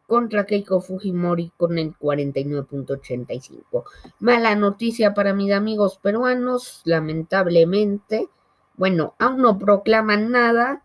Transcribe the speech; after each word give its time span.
contra 0.08 0.46
Keiko 0.46 0.82
Fujimori 0.82 1.52
con 1.58 1.78
el 1.78 1.94
49.85. 1.96 3.84
Mala 4.20 4.56
noticia 4.56 5.14
para 5.14 5.34
mis 5.34 5.52
amigos 5.52 6.00
peruanos, 6.02 6.82
lamentablemente. 6.86 8.30
Bueno, 8.76 9.14
aún 9.20 9.42
no 9.42 9.60
proclaman 9.60 10.32
nada. 10.32 10.84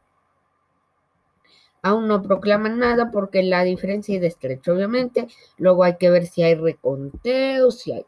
Aún 1.82 2.08
no 2.08 2.22
proclaman 2.22 2.78
nada 2.78 3.10
porque 3.10 3.42
la 3.42 3.64
diferencia 3.64 4.14
es 4.16 4.20
de 4.20 4.26
estrecho, 4.26 4.74
obviamente. 4.74 5.28
Luego 5.56 5.84
hay 5.84 5.96
que 5.96 6.10
ver 6.10 6.26
si 6.26 6.42
hay 6.42 6.54
reconteos, 6.54 7.78
si 7.78 7.92
hay 7.92 8.04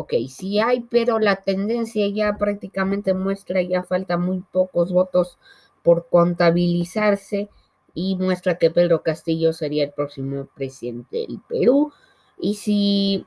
Ok, 0.00 0.14
sí 0.28 0.60
hay, 0.60 0.82
pero 0.82 1.18
la 1.18 1.42
tendencia 1.42 2.06
ya 2.08 2.36
prácticamente 2.36 3.14
muestra, 3.14 3.62
ya 3.62 3.82
falta 3.82 4.16
muy 4.16 4.44
pocos 4.52 4.92
votos 4.92 5.38
por 5.82 6.08
contabilizarse 6.08 7.48
y 7.94 8.16
muestra 8.16 8.58
que 8.58 8.70
Pedro 8.70 9.02
Castillo 9.02 9.52
sería 9.52 9.84
el 9.84 9.92
próximo 9.92 10.46
presidente 10.54 11.18
del 11.18 11.40
Perú. 11.48 11.92
Y 12.38 12.54
si 12.54 13.26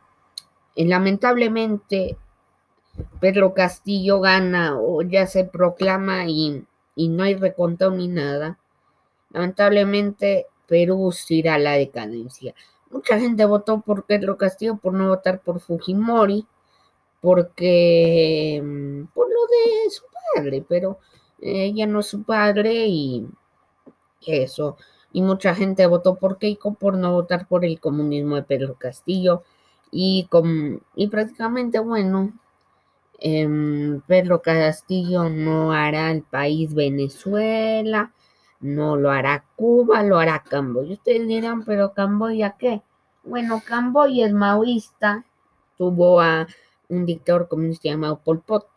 eh, 0.75 0.85
lamentablemente 0.85 2.17
Pedro 3.19 3.53
Castillo 3.53 4.19
gana 4.19 4.79
o 4.79 5.01
ya 5.01 5.27
se 5.27 5.43
proclama 5.45 6.25
y, 6.27 6.65
y 6.95 7.09
no 7.09 7.23
hay 7.23 7.35
recontado 7.35 7.91
ni 7.91 8.07
nada, 8.07 8.57
lamentablemente 9.31 10.47
Perú 10.67 11.11
se 11.11 11.35
irá 11.35 11.55
a 11.55 11.59
la 11.59 11.73
decadencia. 11.73 12.53
Mucha 12.89 13.19
gente 13.19 13.45
votó 13.45 13.81
por 13.81 14.05
Pedro 14.05 14.37
Castillo 14.37 14.77
por 14.77 14.93
no 14.93 15.09
votar 15.09 15.41
por 15.41 15.59
Fujimori 15.59 16.45
porque 17.21 18.61
mm, 18.63 19.05
por 19.13 19.29
lo 19.29 19.41
de 19.47 19.89
su 19.89 20.03
padre, 20.35 20.65
pero 20.67 20.99
ella 21.39 21.87
no 21.87 21.99
es 21.99 22.07
su 22.07 22.23
padre 22.23 22.85
y 22.87 23.27
eso. 24.25 24.77
Y 25.13 25.21
mucha 25.21 25.55
gente 25.55 25.85
votó 25.87 26.15
por 26.15 26.37
Keiko 26.37 26.73
por 26.73 26.97
no 26.97 27.11
votar 27.13 27.47
por 27.47 27.65
el 27.65 27.79
comunismo 27.79 28.35
de 28.35 28.43
Pedro 28.43 28.75
Castillo. 28.75 29.43
Y, 29.91 30.27
con, 30.29 30.81
y 30.95 31.07
prácticamente, 31.07 31.79
bueno, 31.79 32.33
em, 33.19 34.01
Pedro 34.01 34.41
Castillo 34.41 35.29
no 35.29 35.73
hará 35.73 36.11
el 36.11 36.23
país 36.23 36.73
Venezuela, 36.73 38.13
no 38.61 38.95
lo 38.95 39.11
hará 39.11 39.43
Cuba, 39.55 40.03
lo 40.03 40.17
hará 40.17 40.43
Camboya. 40.43 40.93
Ustedes 40.93 41.27
dirán, 41.27 41.65
pero 41.65 41.93
Camboya 41.93 42.55
qué? 42.57 42.81
Bueno, 43.23 43.61
Camboya 43.65 44.27
es 44.27 44.33
maoísta, 44.33 45.25
tuvo 45.77 46.21
a 46.21 46.47
un 46.89 47.05
dictador 47.05 47.47
comunista 47.47 47.89
llamado 47.89 48.19
Pol 48.19 48.41
Pot, 48.41 48.67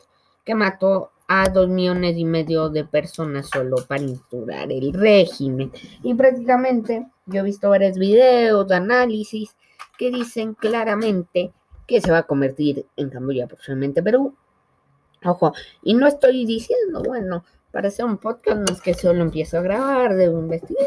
que 0.43 0.55
mató 0.55 1.11
a 1.27 1.49
dos 1.49 1.67
millones 1.67 2.17
y 2.17 2.25
medio 2.25 2.69
de 2.69 2.85
personas 2.85 3.49
solo 3.49 3.77
para 3.87 4.03
instaurar 4.03 4.71
el 4.71 4.93
régimen. 4.93 5.71
Y 6.03 6.13
prácticamente 6.13 7.07
yo 7.25 7.41
he 7.41 7.43
visto 7.43 7.69
varios 7.69 7.97
videos, 7.97 8.71
análisis, 8.71 9.55
que 9.97 10.11
dicen 10.11 10.53
claramente 10.53 11.53
que 11.87 12.01
se 12.01 12.11
va 12.11 12.19
a 12.19 12.23
convertir 12.23 12.85
en 12.95 13.09
Camboya 13.09 13.47
próximamente 13.47 14.03
Perú. 14.03 14.35
Ojo, 15.23 15.53
y 15.81 15.93
no 15.95 16.07
estoy 16.07 16.45
diciendo, 16.45 17.01
bueno, 17.03 17.43
para 17.71 17.87
hacer 17.87 18.05
un 18.05 18.17
podcast 18.17 18.57
no 18.57 18.73
es 18.75 18.81
que 18.81 18.93
solo 18.93 19.21
empiezo 19.21 19.57
a 19.57 19.61
grabar, 19.61 20.15
de 20.15 20.29
un 20.29 20.47
vestido 20.47 20.79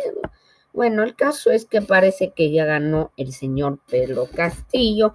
bueno, 0.72 1.02
el 1.02 1.16
caso 1.16 1.50
es 1.50 1.64
que 1.64 1.82
parece 1.82 2.32
que 2.32 2.52
ya 2.52 2.64
ganó 2.64 3.12
el 3.16 3.32
señor 3.32 3.78
Pedro 3.90 4.26
Castillo. 4.34 5.14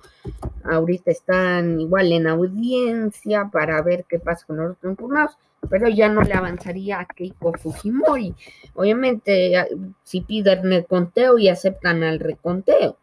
Ahorita 0.63 1.11
están 1.11 1.79
igual 1.79 2.11
en 2.11 2.27
audiencia 2.27 3.49
para 3.51 3.81
ver 3.81 4.05
qué 4.09 4.19
pasa 4.19 4.45
con 4.45 4.57
los 4.57 4.77
impugnados, 4.83 5.37
pero 5.69 5.87
ya 5.87 6.09
no 6.09 6.21
le 6.21 6.33
avanzaría 6.33 6.99
a 6.99 7.05
Keiko 7.05 7.53
Fujimori. 7.53 8.35
Obviamente, 8.75 9.53
si 10.03 10.21
piden 10.21 10.73
el 10.73 10.85
conteo 10.85 11.37
y 11.37 11.49
aceptan 11.49 12.03
al 12.03 12.19
reconteo. 12.19 12.97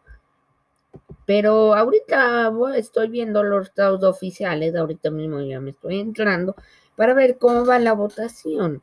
Pero 1.25 1.73
ahorita 1.73 2.51
estoy 2.75 3.07
viendo 3.07 3.43
los 3.43 3.67
estados 3.67 4.03
oficiales, 4.03 4.75
ahorita 4.75 5.09
mismo 5.09 5.39
ya 5.41 5.61
me 5.61 5.71
estoy 5.71 5.99
entrando 5.99 6.55
para 6.95 7.13
ver 7.13 7.37
cómo 7.37 7.65
va 7.65 7.79
la 7.79 7.93
votación 7.93 8.81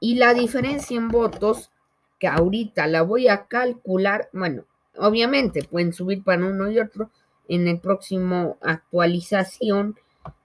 Y 0.00 0.14
la 0.16 0.34
diferencia 0.34 0.96
en 0.96 1.08
votos, 1.08 1.70
que 2.18 2.26
ahorita 2.28 2.86
la 2.86 3.02
voy 3.02 3.28
a 3.28 3.46
calcular, 3.46 4.28
bueno, 4.32 4.64
obviamente 4.96 5.64
pueden 5.64 5.92
subir 5.92 6.22
para 6.22 6.46
uno 6.46 6.70
y 6.70 6.78
otro, 6.78 7.10
en 7.48 7.68
el 7.68 7.78
próximo 7.78 8.58
actualización, 8.60 9.96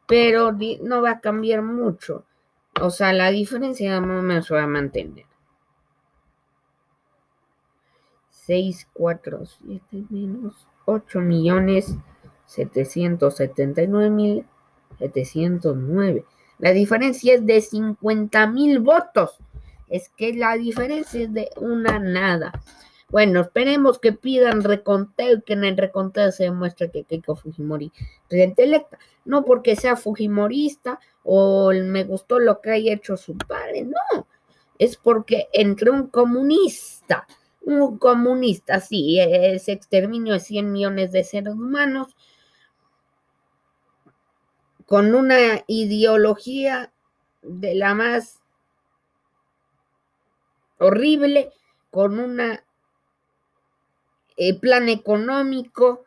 pero 0.07 0.55
no 0.81 1.01
va 1.01 1.11
a 1.11 1.19
cambiar 1.19 1.61
mucho. 1.61 2.25
O 2.81 2.89
sea, 2.89 3.13
la 3.13 3.31
diferencia 3.31 3.99
no 3.99 4.21
me 4.21 4.39
va 4.39 4.63
a 4.63 4.67
mantener. 4.67 5.25
6, 8.31 8.87
4, 8.93 9.45
7 9.45 10.05
menos 10.09 10.67
8 10.85 11.19
millones 11.19 11.95
779 12.47 14.09
mil 14.09 14.45
709. 14.97 16.25
La 16.57 16.71
diferencia 16.71 17.35
es 17.35 17.45
de 17.45 17.61
50 17.61 18.47
mil 18.47 18.79
votos. 18.79 19.37
Es 19.87 20.09
que 20.09 20.33
la 20.33 20.55
diferencia 20.55 21.21
es 21.21 21.33
de 21.33 21.49
una 21.57 21.99
nada. 21.99 22.51
Bueno, 23.09 23.41
esperemos 23.41 23.97
que 23.97 24.13
pidan 24.13 24.63
reconteo 24.63 25.37
y 25.37 25.41
que 25.41 25.53
en 25.53 25.63
el 25.63 25.77
reconteo 25.77 26.31
se 26.31 26.43
demuestre 26.43 26.91
que 26.91 27.05
Keiko 27.05 27.35
Fujimori 27.35 27.91
presidente 28.27 28.63
electa. 28.63 28.99
No 29.25 29.43
porque 29.43 29.75
sea 29.75 29.95
Fujimorista 29.95 30.99
o 31.23 31.71
me 31.73 32.03
gustó 32.03 32.39
lo 32.39 32.61
que 32.61 32.71
haya 32.71 32.93
hecho 32.93 33.17
su 33.17 33.35
padre, 33.35 33.83
no. 33.83 34.27
Es 34.77 34.95
porque 34.95 35.49
entre 35.53 35.89
un 35.89 36.07
comunista, 36.07 37.27
un 37.61 37.97
comunista, 37.97 38.79
sí, 38.79 39.19
ese 39.19 39.71
exterminio 39.71 40.33
de 40.33 40.39
100 40.39 40.71
millones 40.71 41.11
de 41.11 41.23
seres 41.23 41.53
humanos, 41.53 42.15
con 44.85 45.13
una 45.13 45.63
ideología 45.67 46.91
de 47.41 47.75
la 47.75 47.93
más 47.93 48.39
horrible, 50.77 51.51
con 51.91 52.19
una 52.19 52.63
el 54.39 54.59
plan 54.59 54.89
económico 54.89 56.05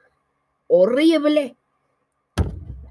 horrible. 0.67 1.56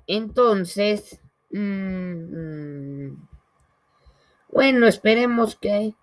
Entonces, 0.08 1.20
mm, 1.52 3.14
bueno, 4.50 4.88
esperemos 4.88 5.56
que 5.56 5.94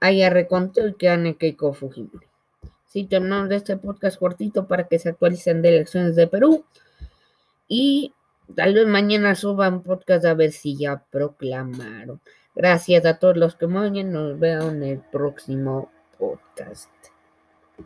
haya 0.00 0.30
reconteo 0.30 0.88
y 0.88 0.94
que 0.94 1.06
gane 1.06 1.36
Keiko 1.36 1.72
Fujimori. 1.72 2.26
Sí, 2.86 3.04
terminamos 3.04 3.50
este 3.50 3.76
podcast 3.76 4.18
cortito 4.18 4.68
para 4.68 4.86
que 4.86 4.98
se 4.98 5.08
actualicen 5.08 5.60
de 5.62 5.70
elecciones 5.70 6.14
de 6.14 6.26
Perú. 6.26 6.64
Y 7.66 8.14
Tal 8.54 8.72
vez 8.72 8.86
mañana 8.86 9.34
suban 9.34 9.82
podcast 9.82 10.24
a 10.24 10.32
ver 10.32 10.52
si 10.52 10.76
ya 10.76 11.04
proclamaron. 11.10 12.20
Gracias 12.54 13.04
a 13.04 13.18
todos 13.18 13.36
los 13.36 13.56
que 13.56 13.66
me 13.66 13.80
oyen. 13.80 14.10
Nos 14.10 14.38
veo 14.38 14.70
en 14.70 14.82
el 14.82 15.00
próximo 15.00 15.90
podcast. 16.18 16.90